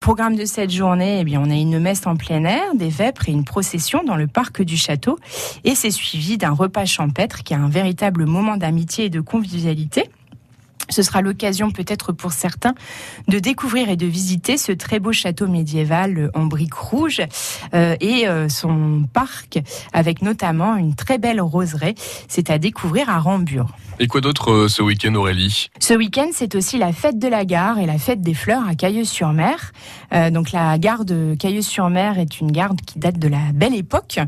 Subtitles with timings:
[0.00, 3.28] Programme de cette journée, eh bien, on a une messe en plein air, des vêpres
[3.28, 5.18] et une procession dans le parc du château.
[5.62, 10.08] Et c'est suivi d'un repas champêtre qui a un véritable moment d'amitié et de convivialité.
[10.90, 12.74] Ce sera l'occasion peut-être pour certains
[13.28, 17.22] de découvrir et de visiter ce très beau château médiéval en briques rouges
[17.74, 19.58] euh, et euh, son parc
[19.92, 21.94] avec notamment une très belle roseraie.
[22.28, 23.68] C'est à découvrir à Rambure.
[23.98, 25.68] Et quoi d'autre euh, ce week-end Aurélie?
[25.78, 28.74] Ce week-end c'est aussi la fête de la gare et la fête des fleurs à
[28.74, 29.72] Cailleux-sur-Mer.
[30.32, 34.18] donc la gare de Cailleux-sur-Mer est une gare qui date de la belle époque.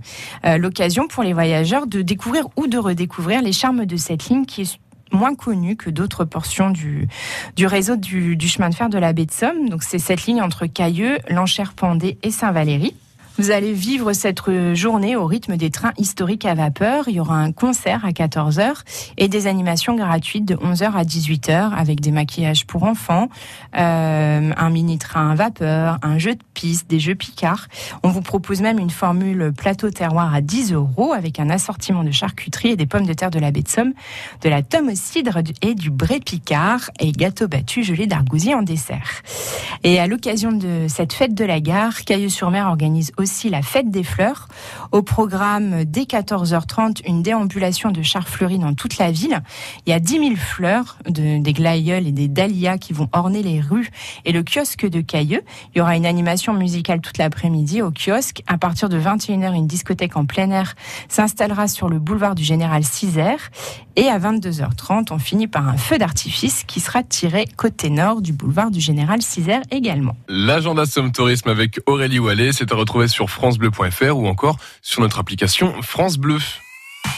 [0.45, 4.63] L'occasion pour les voyageurs de découvrir ou de redécouvrir les charmes de cette ligne qui
[4.63, 4.79] est
[5.12, 7.09] moins connue que d'autres portions du,
[7.57, 9.69] du réseau du, chemin de fer de la baie de Somme.
[9.69, 12.95] Donc c'est cette ligne entre Cailleux, Lanchère-Pendée et Saint-Valery.
[13.39, 14.41] Vous allez vivre cette
[14.75, 17.05] journée au rythme des trains historiques à vapeur.
[17.09, 18.83] Il y aura un concert à 14h
[19.17, 23.29] et des animations gratuites de 11h à 18h avec des maquillages pour enfants,
[23.75, 26.42] euh, un mini-train à vapeur, un jeu de
[26.89, 27.69] des jeux Picard.
[28.02, 32.11] On vous propose même une formule plateau terroir à 10 euros avec un assortiment de
[32.11, 33.92] charcuterie et des pommes de terre de la baie de Somme,
[34.42, 38.62] de la tome au cidre et du bré Picard et gâteau battu gelé d'argousier en
[38.62, 39.22] dessert.
[39.84, 44.05] Et à l'occasion de cette fête de la gare, Cailleux-sur-Mer organise aussi la fête des
[44.05, 44.48] fleurs.
[44.92, 49.42] Au programme, dès 14h30, une déambulation de chars fleuris dans toute la ville.
[49.87, 53.42] Il y a 10 000 fleurs, de, des glaïeuls et des dahlias qui vont orner
[53.42, 53.91] les rues
[54.25, 55.42] et le kiosque de Cailleux.
[55.75, 58.42] Il y aura une animation musicale toute l'après-midi au kiosque.
[58.47, 60.75] À partir de 21h, une discothèque en plein air
[61.09, 63.36] s'installera sur le boulevard du Général Cizer.
[63.97, 68.33] Et à 22h30, on finit par un feu d'artifice qui sera tiré côté nord du
[68.33, 70.17] boulevard du Général Cizer également.
[70.28, 75.19] L'agenda Somme Tourisme avec Aurélie Wallet, c'est à retrouver sur francebleu.fr ou encore sur notre
[75.19, 76.39] application France Bleu.